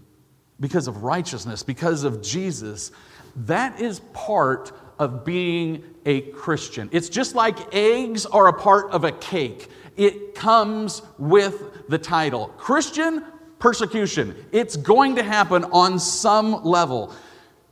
[0.59, 2.91] because of righteousness, because of Jesus,
[3.35, 6.89] that is part of being a Christian.
[6.91, 12.47] It's just like eggs are a part of a cake, it comes with the title
[12.57, 13.23] Christian
[13.59, 14.35] persecution.
[14.51, 17.13] It's going to happen on some level.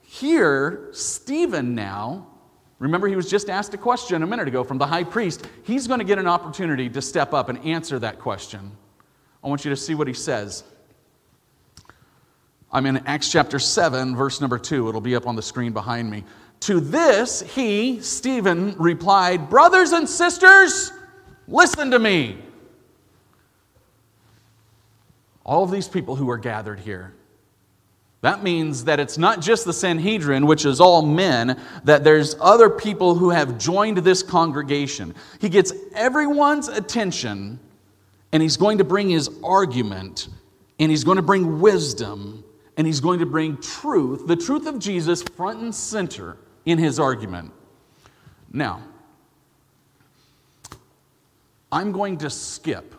[0.01, 2.27] Here, Stephen now,
[2.79, 5.47] remember he was just asked a question a minute ago from the high priest.
[5.63, 8.71] He's going to get an opportunity to step up and answer that question.
[9.43, 10.63] I want you to see what he says.
[12.71, 14.89] I'm in Acts chapter 7, verse number 2.
[14.89, 16.23] It'll be up on the screen behind me.
[16.63, 20.93] To this, he, Stephen, replied, Brothers and sisters,
[21.45, 22.37] listen to me.
[25.45, 27.13] All of these people who are gathered here.
[28.21, 32.69] That means that it's not just the Sanhedrin, which is all men, that there's other
[32.69, 35.15] people who have joined this congregation.
[35.41, 37.59] He gets everyone's attention,
[38.31, 40.29] and he's going to bring his argument,
[40.79, 42.45] and he's going to bring wisdom,
[42.77, 46.99] and he's going to bring truth, the truth of Jesus, front and center in his
[46.99, 47.51] argument.
[48.51, 48.81] Now,
[51.71, 52.93] I'm going to skip.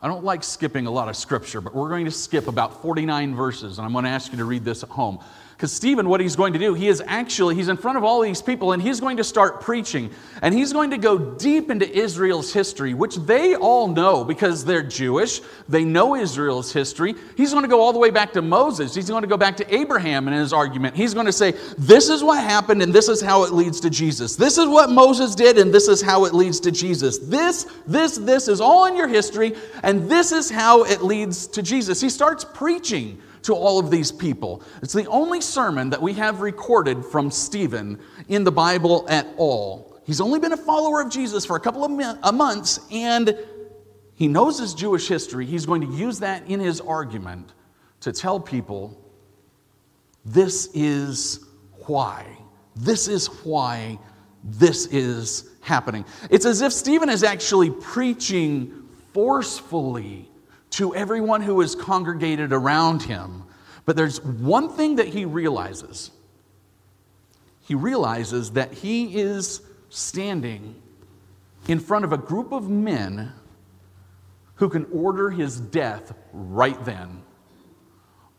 [0.00, 3.34] I don't like skipping a lot of scripture, but we're going to skip about 49
[3.34, 5.18] verses, and I'm going to ask you to read this at home.
[5.60, 8.22] Because Stephen, what he's going to do, he is actually, he's in front of all
[8.22, 10.08] these people and he's going to start preaching.
[10.40, 14.82] And he's going to go deep into Israel's history, which they all know because they're
[14.82, 15.42] Jewish.
[15.68, 17.14] They know Israel's history.
[17.36, 18.94] He's going to go all the way back to Moses.
[18.94, 20.96] He's going to go back to Abraham in his argument.
[20.96, 23.90] He's going to say, This is what happened and this is how it leads to
[23.90, 24.36] Jesus.
[24.36, 27.18] This is what Moses did and this is how it leads to Jesus.
[27.18, 31.60] This, this, this is all in your history and this is how it leads to
[31.60, 32.00] Jesus.
[32.00, 34.62] He starts preaching to all of these people.
[34.82, 37.98] It's the only sermon that we have recorded from Stephen
[38.28, 40.00] in the Bible at all.
[40.04, 43.38] He's only been a follower of Jesus for a couple of months, and
[44.14, 45.46] he knows his Jewish history.
[45.46, 47.52] He's going to use that in his argument
[48.00, 49.00] to tell people
[50.24, 51.46] this is
[51.86, 52.26] why.
[52.76, 53.98] This is why
[54.42, 56.04] this is happening.
[56.30, 60.29] It's as if Stephen is actually preaching forcefully
[60.70, 63.44] to everyone who is congregated around him.
[63.84, 66.10] But there's one thing that he realizes
[67.70, 70.74] he realizes that he is standing
[71.68, 73.32] in front of a group of men
[74.56, 77.22] who can order his death right then.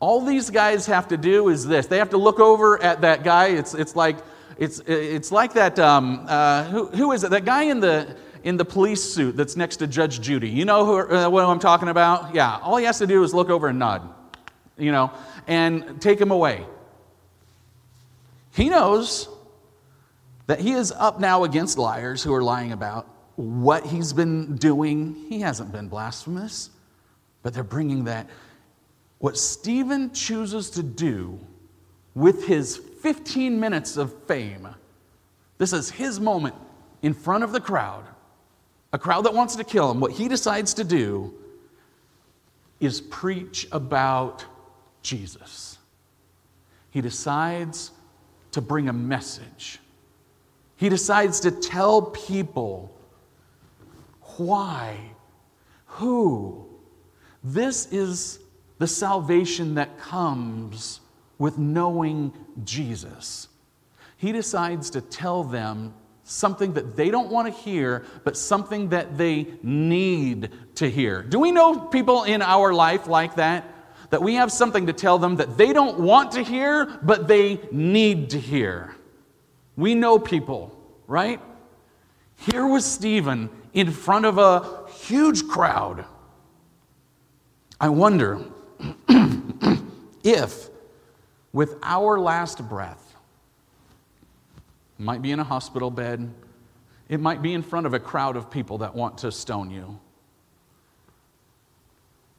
[0.00, 3.24] All these guys have to do is this they have to look over at that
[3.24, 3.46] guy.
[3.46, 4.18] It's, it's, like,
[4.58, 7.30] it's, it's like that, um, uh, who, who is it?
[7.30, 10.48] That guy in the, in the police suit that's next to Judge Judy.
[10.48, 12.34] You know who, uh, what I'm talking about?
[12.34, 14.08] Yeah, all he has to do is look over and nod,
[14.76, 15.12] you know,
[15.46, 16.64] and take him away.
[18.54, 19.28] He knows
[20.46, 25.14] that he is up now against liars who are lying about what he's been doing.
[25.28, 26.70] He hasn't been blasphemous,
[27.42, 28.28] but they're bringing that.
[29.18, 31.38] What Stephen chooses to do
[32.14, 34.68] with his 15 minutes of fame,
[35.58, 36.54] this is his moment
[37.02, 38.04] in front of the crowd,
[38.92, 40.00] a crowd that wants to kill him.
[40.00, 41.34] What he decides to do
[42.80, 44.44] is preach about
[45.02, 45.78] Jesus.
[46.90, 47.90] He decides
[48.50, 49.78] to bring a message.
[50.76, 52.94] He decides to tell people
[54.36, 54.96] why,
[55.86, 56.66] who.
[57.42, 58.40] This is
[58.78, 61.00] the salvation that comes
[61.38, 62.32] with knowing
[62.64, 63.48] Jesus.
[64.16, 65.94] He decides to tell them
[66.32, 71.22] something that they don't want to hear, but something that they need to hear.
[71.22, 73.68] Do we know people in our life like that?
[74.12, 77.58] that we have something to tell them that they don't want to hear, but they
[77.72, 78.94] need to hear.
[79.74, 81.40] We know people, right?
[82.36, 86.04] Here was Stephen in front of a huge crowd.
[87.80, 88.44] I wonder
[90.22, 90.68] if,
[91.54, 93.01] with our last breath,
[95.02, 96.32] might be in a hospital bed,
[97.08, 99.98] it might be in front of a crowd of people that want to stone you.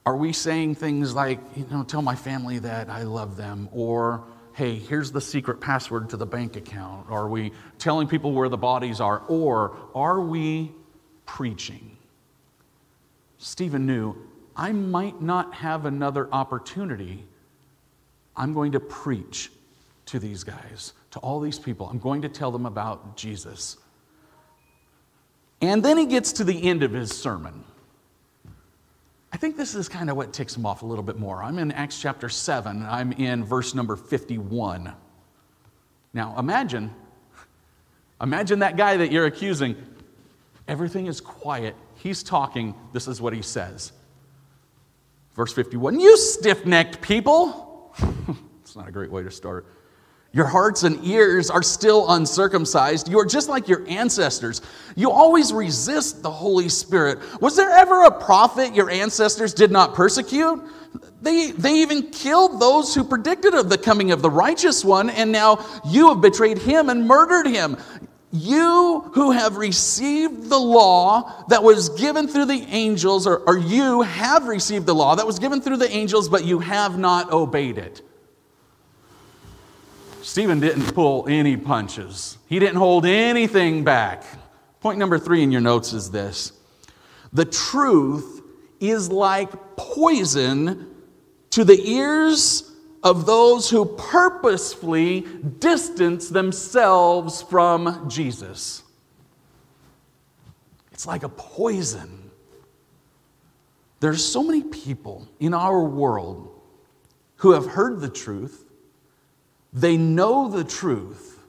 [0.05, 3.69] Are we saying things like, you know, tell my family that I love them?
[3.71, 4.23] Or,
[4.53, 7.09] hey, here's the secret password to the bank account?
[7.09, 9.19] Are we telling people where the bodies are?
[9.27, 10.71] Or are we
[11.25, 11.97] preaching?
[13.37, 14.15] Stephen knew,
[14.55, 17.25] I might not have another opportunity.
[18.35, 19.51] I'm going to preach
[20.07, 21.87] to these guys, to all these people.
[21.87, 23.77] I'm going to tell them about Jesus.
[25.61, 27.63] And then he gets to the end of his sermon.
[29.31, 31.41] I think this is kind of what ticks him off a little bit more.
[31.41, 34.93] I'm in Acts chapter 7, I'm in verse number 51.
[36.13, 36.93] Now, imagine,
[38.21, 39.75] imagine that guy that you're accusing.
[40.67, 41.75] Everything is quiet.
[41.95, 42.75] He's talking.
[42.91, 43.91] This is what he says.
[45.33, 47.95] Verse 51 You stiff necked people.
[48.61, 49.65] it's not a great way to start.
[50.33, 53.07] Your hearts and ears are still uncircumcised.
[53.07, 54.63] You are just like your ancestors.
[54.95, 57.19] You always resist the Holy Spirit.
[57.39, 60.59] Was there ever a prophet your ancestors did not persecute?
[61.21, 65.31] They, they even killed those who predicted of the coming of the righteous one, and
[65.31, 67.77] now you have betrayed him and murdered him.
[68.31, 74.01] You who have received the law that was given through the angels, or, or you
[74.01, 77.77] have received the law that was given through the angels, but you have not obeyed
[77.77, 78.01] it.
[80.23, 84.23] Stephen didn't pull any punches, he didn't hold anything back.
[84.79, 86.53] Point number three in your notes is this
[87.33, 88.41] the truth
[88.79, 90.95] is like poison
[91.49, 92.71] to the ears
[93.03, 95.21] of those who purposefully
[95.59, 98.83] distance themselves from Jesus.
[100.93, 102.31] It's like a poison.
[103.99, 106.49] There's so many people in our world
[107.37, 108.65] who have heard the truth,
[109.73, 111.39] they know the truth,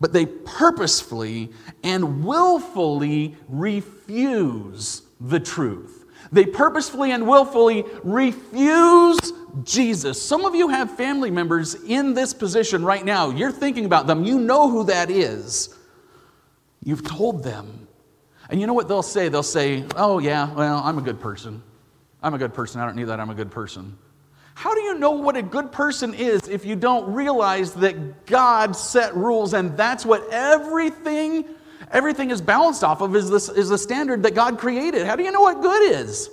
[0.00, 1.52] but they purposefully
[1.84, 6.06] and willfully refuse the truth.
[6.32, 9.18] They purposefully and willfully refuse
[9.64, 10.20] Jesus.
[10.20, 13.30] Some of you have family members in this position right now.
[13.30, 15.76] You're thinking about them, you know who that is.
[16.82, 17.88] You've told them.
[18.48, 19.28] And you know what they'll say?
[19.28, 21.62] They'll say, Oh, yeah, well, I'm a good person.
[22.22, 22.80] I'm a good person.
[22.80, 23.20] I don't need that.
[23.20, 23.96] I'm a good person.
[24.54, 28.76] How do you know what a good person is if you don't realize that God
[28.76, 31.44] set rules and that's what everything
[31.90, 35.06] everything is balanced off of is this is the standard that God created?
[35.06, 36.30] How do you know what good is?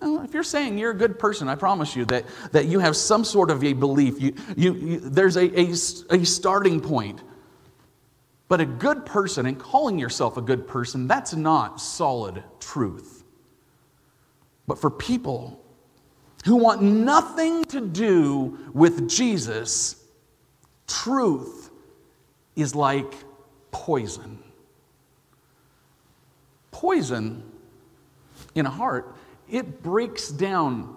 [0.00, 2.96] Well, if you're saying you're a good person, I promise you that, that you have
[2.96, 4.20] some sort of a belief.
[4.20, 5.70] You, you, you there's a, a,
[6.10, 7.20] a starting point.
[8.46, 13.24] But a good person and calling yourself a good person, that's not solid truth.
[14.66, 15.62] But for people
[16.44, 20.02] who want nothing to do with Jesus,
[20.86, 21.70] truth
[22.56, 23.12] is like
[23.70, 24.38] poison.
[26.70, 27.42] Poison
[28.54, 29.14] in a heart,
[29.50, 30.96] it breaks down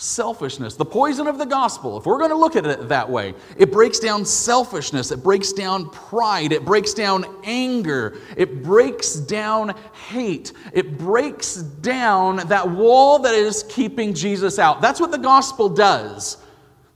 [0.00, 0.76] selfishness.
[0.76, 3.72] The poison of the gospel, if we're going to look at it that way, it
[3.72, 9.74] breaks down selfishness, it breaks down pride, it breaks down anger, it breaks down
[10.08, 14.80] hate, it breaks down that wall that is keeping Jesus out.
[14.80, 16.36] That's what the gospel does.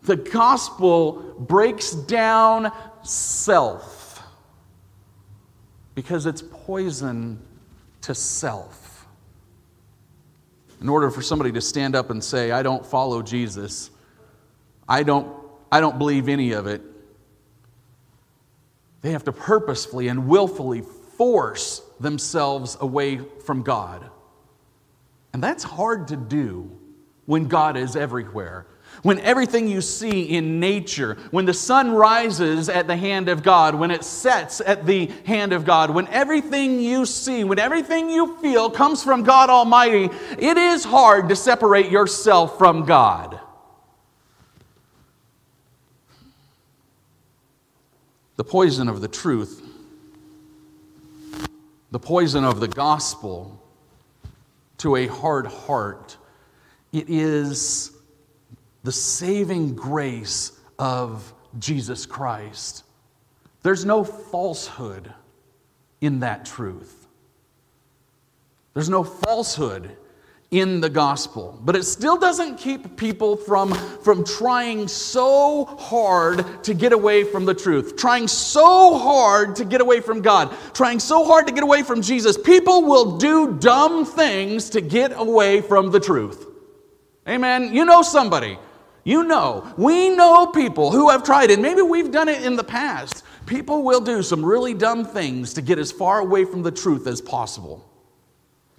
[0.04, 2.70] The gospel breaks down
[3.02, 4.22] self
[5.96, 7.40] because it's poison
[8.02, 8.81] to self.
[10.82, 13.90] In order for somebody to stand up and say, I don't follow Jesus,
[14.88, 15.32] I don't,
[15.70, 16.82] I don't believe any of it,
[19.00, 20.82] they have to purposefully and willfully
[21.16, 24.10] force themselves away from God.
[25.32, 26.76] And that's hard to do
[27.26, 28.66] when God is everywhere
[29.02, 33.74] when everything you see in nature, when the sun rises at the hand of God,
[33.74, 38.36] when it sets at the hand of God, when everything you see, when everything you
[38.38, 43.40] feel comes from God Almighty, it is hard to separate yourself from God.
[48.36, 49.62] The poison of the truth,
[51.90, 53.60] the poison of the gospel
[54.78, 56.16] to a hard heart,
[56.92, 57.96] it is
[58.82, 62.84] the saving grace of Jesus Christ.
[63.62, 65.12] There's no falsehood
[66.00, 67.06] in that truth.
[68.74, 69.96] There's no falsehood
[70.50, 71.58] in the gospel.
[71.64, 77.46] But it still doesn't keep people from, from trying so hard to get away from
[77.46, 81.62] the truth, trying so hard to get away from God, trying so hard to get
[81.62, 82.36] away from Jesus.
[82.36, 86.46] People will do dumb things to get away from the truth.
[87.26, 87.72] Amen.
[87.72, 88.58] You know somebody
[89.04, 92.64] you know, we know people who have tried and Maybe we've done it in the
[92.64, 93.24] past.
[93.46, 97.06] People will do some really dumb things to get as far away from the truth
[97.06, 97.88] as possible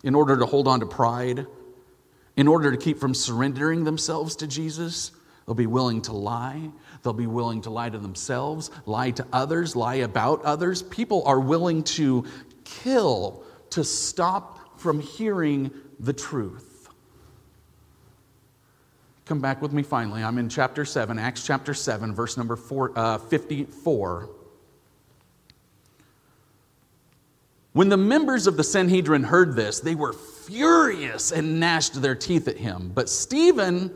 [0.04, 1.46] in order to hold on to pride,
[2.36, 5.12] in order to keep from surrendering themselves to Jesus.
[5.46, 6.72] They'll be willing to lie.
[7.02, 10.82] They'll be willing to lie to themselves, lie to others, lie about others.
[10.84, 12.26] People are willing to
[12.64, 16.73] kill to stop from hearing the truth.
[19.26, 20.22] Come back with me finally.
[20.22, 24.30] I'm in chapter 7, Acts chapter 7, verse number four, uh, 54.
[27.72, 32.48] When the members of the Sanhedrin heard this, they were furious and gnashed their teeth
[32.48, 32.92] at him.
[32.94, 33.92] But Stephen,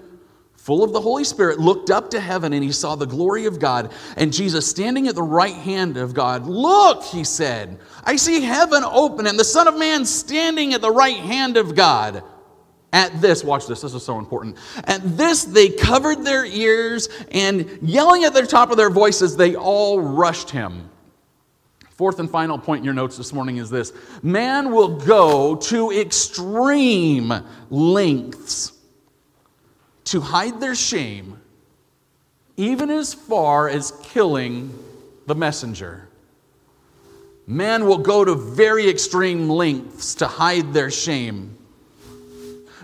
[0.56, 3.60] full of the Holy Spirit, looked up to heaven and he saw the glory of
[3.60, 6.48] God and Jesus standing at the right hand of God.
[6.48, 10.92] Look, he said, I see heaven open and the Son of Man standing at the
[10.92, 12.24] right hand of God.
[12.94, 14.58] At this, watch this, this is so important.
[14.86, 19.56] At this, they covered their ears and yelling at the top of their voices, they
[19.56, 20.90] all rushed him.
[21.92, 25.92] Fourth and final point in your notes this morning is this man will go to
[25.92, 27.34] extreme
[27.72, 28.72] lengths
[30.06, 31.42] to hide their shame,
[32.56, 34.72] even as far as killing
[35.26, 36.08] the messenger.
[37.48, 41.57] Man will go to very extreme lengths to hide their shame.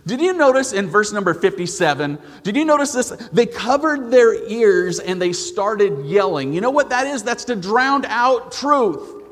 [0.06, 2.18] Did you notice in verse number 57?
[2.44, 3.10] Did you notice this?
[3.32, 6.52] They covered their ears and they started yelling.
[6.54, 7.24] You know what that is?
[7.24, 9.24] That's to drown out truth.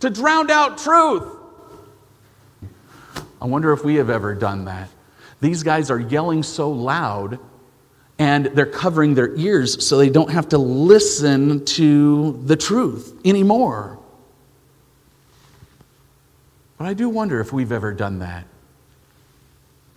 [0.00, 1.24] To drown out truth.
[3.40, 4.88] I wonder if we have ever done that.
[5.40, 7.38] These guys are yelling so loud
[8.18, 13.98] and they're covering their ears so they don't have to listen to the truth anymore.
[16.78, 18.46] But I do wonder if we've ever done that.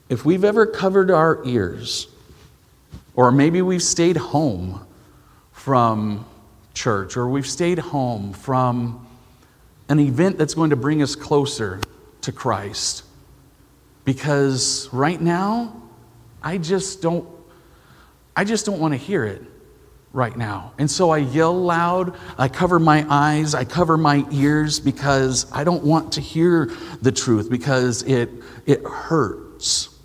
[0.10, 2.08] If we've ever covered our ears,
[3.16, 4.86] or maybe we've stayed home
[5.52, 6.26] from
[6.74, 9.06] church, or we've stayed home from
[9.90, 11.82] an event that's going to bring us closer
[12.22, 13.04] to Christ.
[14.06, 15.82] Because right now,
[16.42, 17.28] I just don't
[18.36, 19.42] I just don't want to hear it
[20.14, 20.74] right now.
[20.78, 25.64] And so I yell loud, I cover my eyes, I cover my ears because I
[25.64, 28.30] don't want to hear the truth because it
[28.66, 29.97] it hurts.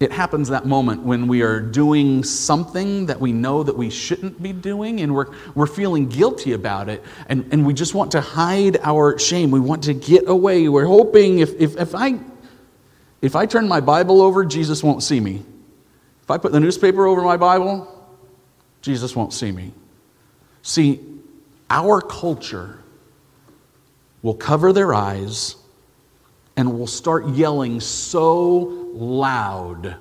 [0.00, 4.42] It happens that moment when we are doing something that we know that we shouldn't
[4.42, 8.22] be doing and we're, we're feeling guilty about it and, and we just want to
[8.22, 9.50] hide our shame.
[9.50, 10.70] We want to get away.
[10.70, 12.18] We're hoping if, if, if, I,
[13.20, 15.42] if I turn my Bible over, Jesus won't see me.
[16.22, 17.86] If I put the newspaper over my Bible,
[18.80, 19.74] Jesus won't see me.
[20.62, 21.00] See,
[21.68, 22.78] our culture
[24.22, 25.56] will cover their eyes
[26.56, 29.96] and will start yelling so loud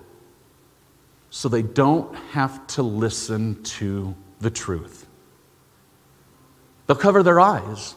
[1.30, 5.08] so they don't have to listen to the truth.
[6.88, 7.96] They'll cover their eyes.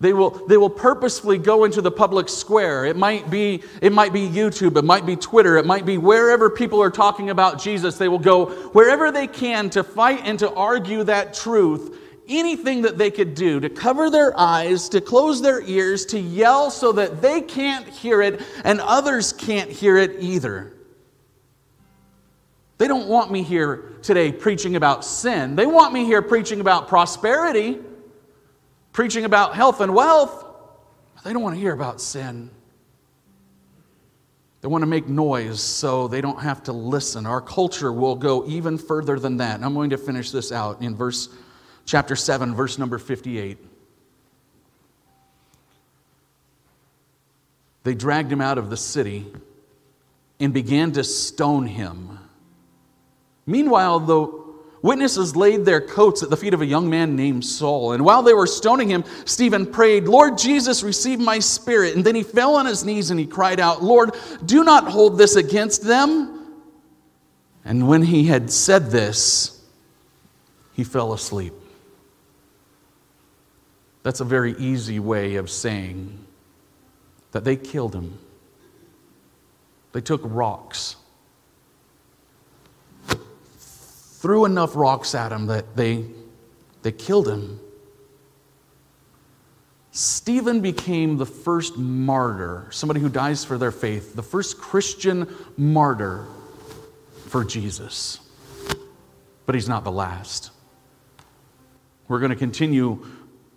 [0.00, 2.84] They will, they will purposefully go into the public square.
[2.84, 6.50] It might, be, it might be YouTube, it might be Twitter, it might be wherever
[6.50, 7.96] people are talking about Jesus.
[7.96, 11.97] They will go wherever they can to fight and to argue that truth.
[12.28, 16.70] Anything that they could do to cover their eyes, to close their ears, to yell
[16.70, 20.74] so that they can't hear it and others can't hear it either.
[22.76, 25.56] They don't want me here today preaching about sin.
[25.56, 27.78] They want me here preaching about prosperity
[28.98, 30.44] preaching about health and wealth,
[31.24, 32.50] they don't want to hear about sin.
[34.60, 37.24] They want to make noise so they don't have to listen.
[37.24, 39.62] Our culture will go even further than that.
[39.62, 41.28] I'm going to finish this out in verse
[41.88, 43.56] chapter 7 verse number 58.
[47.82, 49.26] They dragged him out of the city
[50.38, 52.18] and began to stone him.
[53.46, 54.38] Meanwhile, the
[54.80, 57.92] Witnesses laid their coats at the feet of a young man named Saul.
[57.92, 61.96] And while they were stoning him, Stephen prayed, Lord Jesus, receive my spirit.
[61.96, 64.14] And then he fell on his knees and he cried out, Lord,
[64.44, 66.62] do not hold this against them.
[67.64, 69.60] And when he had said this,
[70.74, 71.54] he fell asleep.
[74.08, 76.24] That's a very easy way of saying
[77.32, 78.18] that they killed him.
[79.92, 80.96] They took rocks
[84.18, 86.06] threw enough rocks at him that they,
[86.80, 87.60] they killed him.
[89.90, 95.28] Stephen became the first martyr, somebody who dies for their faith, the first Christian
[95.58, 96.24] martyr
[97.26, 98.20] for Jesus.
[99.44, 100.50] But he's not the last.
[102.08, 103.04] We're going to continue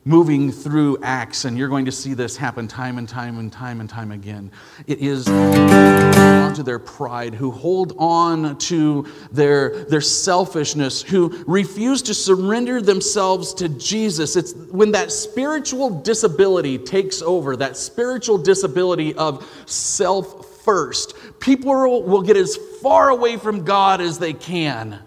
[0.03, 3.79] moving through Acts, and you're going to see this happen time and time and time
[3.79, 4.51] and time again.
[4.87, 12.13] It is onto their pride, who hold on to their, their selfishness, who refuse to
[12.13, 14.35] surrender themselves to Jesus.
[14.35, 21.13] It's when that spiritual disability takes over, that spiritual disability of self first.
[21.39, 24.99] People will get as far away from God as they can.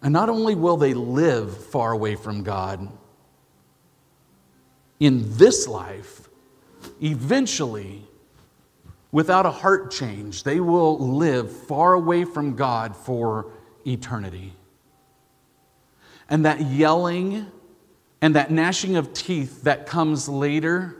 [0.00, 2.88] And not only will they live far away from God,
[5.00, 6.28] in this life,
[7.02, 8.04] eventually,
[9.12, 13.52] without a heart change, they will live far away from God for
[13.86, 14.52] eternity.
[16.28, 17.46] And that yelling
[18.20, 20.96] and that gnashing of teeth that comes later,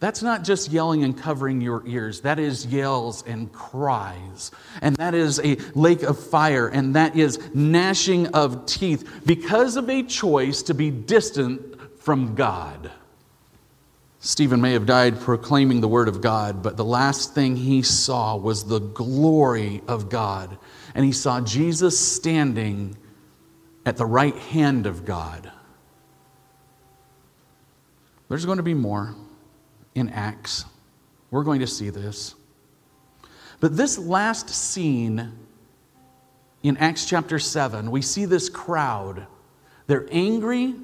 [0.00, 2.22] that's not just yelling and covering your ears.
[2.22, 4.50] That is yells and cries.
[4.80, 6.68] And that is a lake of fire.
[6.68, 12.90] And that is gnashing of teeth because of a choice to be distant from God.
[14.20, 18.36] Stephen may have died proclaiming the word of God, but the last thing he saw
[18.36, 20.58] was the glory of God.
[20.94, 22.96] And he saw Jesus standing
[23.86, 25.50] at the right hand of God.
[28.28, 29.14] There's going to be more
[29.94, 30.64] in Acts.
[31.30, 32.34] We're going to see this.
[33.60, 35.32] But this last scene
[36.62, 39.26] in Acts chapter 7, we see this crowd.
[39.86, 40.74] They're angry,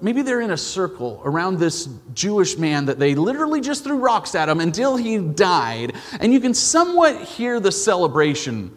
[0.00, 4.34] maybe they're in a circle around this Jewish man that they literally just threw rocks
[4.34, 5.94] at him until he died.
[6.20, 8.74] And you can somewhat hear the celebration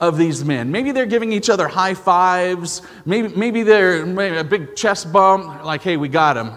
[0.00, 0.72] of these men.
[0.72, 2.82] Maybe they're giving each other high fives.
[3.04, 6.52] Maybe, maybe they're maybe a big chest bump, like, hey, we got him.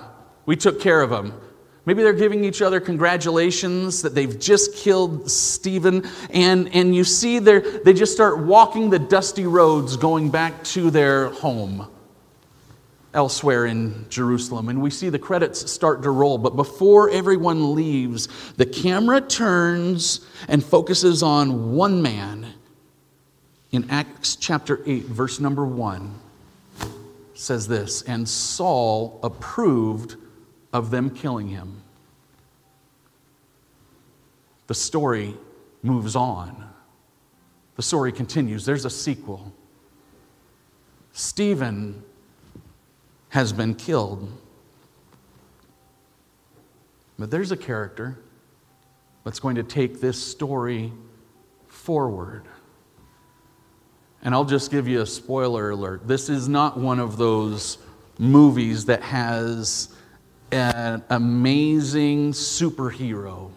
[0.45, 1.33] We took care of him.
[1.85, 6.07] Maybe they're giving each other congratulations that they've just killed Stephen.
[6.29, 11.29] And, and you see they just start walking the dusty roads going back to their
[11.29, 11.89] home
[13.13, 14.69] elsewhere in Jerusalem.
[14.69, 16.37] And we see the credits start to roll.
[16.37, 22.53] But before everyone leaves, the camera turns and focuses on one man.
[23.71, 26.13] In Acts chapter 8, verse number 1,
[27.33, 30.15] says this And Saul approved
[30.71, 31.81] of them killing him.
[34.67, 35.35] The story
[35.81, 36.69] moves on.
[37.75, 38.65] The story continues.
[38.65, 39.53] There's a sequel.
[41.11, 42.03] Stephen
[43.33, 44.31] has been killed.
[47.17, 48.19] But there's a character
[49.23, 50.93] that's going to take this story
[51.67, 52.43] forward.
[54.21, 56.07] And I'll just give you a spoiler alert.
[56.07, 57.79] This is not one of those
[58.19, 59.89] movies that has
[60.51, 63.49] an amazing superhero.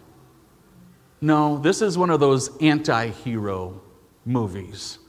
[1.20, 3.78] No, this is one of those anti hero
[4.24, 5.00] movies.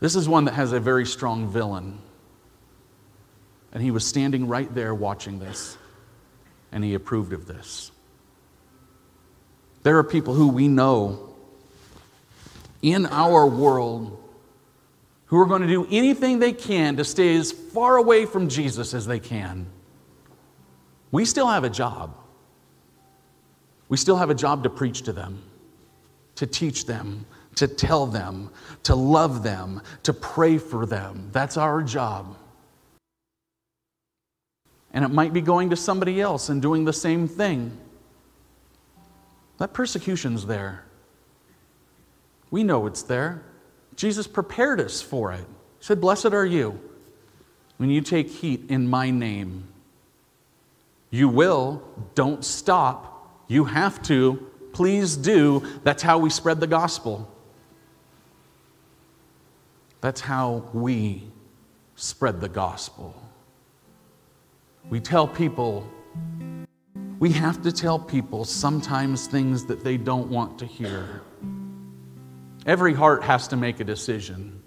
[0.00, 2.00] This is one that has a very strong villain.
[3.74, 5.76] And he was standing right there watching this,
[6.72, 7.90] and he approved of this.
[9.82, 11.34] There are people who we know
[12.80, 14.20] in our world
[15.26, 18.94] who are going to do anything they can to stay as far away from Jesus
[18.94, 19.66] as they can.
[21.10, 22.16] We still have a job.
[23.88, 25.42] We still have a job to preach to them,
[26.36, 28.50] to teach them, to tell them,
[28.84, 31.30] to love them, to pray for them.
[31.32, 32.36] That's our job.
[34.94, 37.76] And it might be going to somebody else and doing the same thing.
[39.58, 40.84] That persecution's there.
[42.50, 43.42] We know it's there.
[43.96, 45.44] Jesus prepared us for it.
[45.78, 46.80] He said, Blessed are you
[47.76, 49.64] when you take heat in my name.
[51.10, 51.82] You will,
[52.14, 53.44] don't stop.
[53.48, 54.50] You have to.
[54.72, 55.64] Please do.
[55.84, 57.30] That's how we spread the gospel.
[60.00, 61.24] That's how we
[61.96, 63.23] spread the gospel.
[64.90, 65.88] We tell people,
[67.18, 71.22] we have to tell people sometimes things that they don't want to hear.
[72.66, 74.62] Every heart has to make a decision.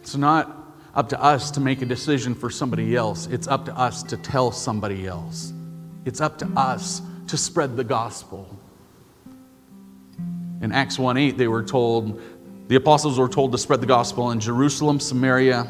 [0.00, 3.76] It's not up to us to make a decision for somebody else, it's up to
[3.76, 5.52] us to tell somebody else.
[6.04, 8.58] It's up to us to spread the gospel.
[10.60, 12.20] In Acts 1 8, they were told,
[12.68, 15.66] the apostles were told to spread the gospel in Jerusalem, Samaria,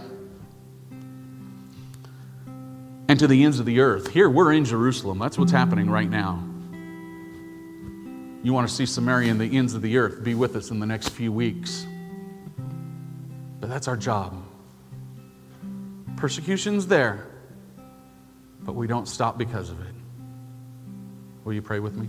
[3.08, 4.08] and to the ends of the earth.
[4.08, 5.18] Here, we're in Jerusalem.
[5.18, 6.42] That's what's happening right now.
[8.42, 10.80] You want to see Samaria and the ends of the earth, be with us in
[10.80, 11.86] the next few weeks.
[13.60, 14.42] But that's our job.
[16.16, 17.26] Persecution's there,
[18.60, 19.94] but we don't stop because of it.
[21.44, 22.08] Will you pray with me?